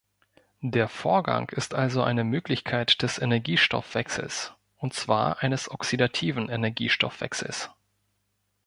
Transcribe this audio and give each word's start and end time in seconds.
Der 0.63 0.87
Vorgang 0.87 1.49
ist 1.51 1.75
also 1.75 2.01
eine 2.01 2.23
Möglichkeit 2.23 3.03
des 3.03 3.19
Energiestoffwechsels, 3.19 4.51
und 4.77 4.95
zwar 4.95 5.43
eines 5.43 5.69
oxidativen 5.69 6.49
Energiestoffwechsels. 6.49 7.69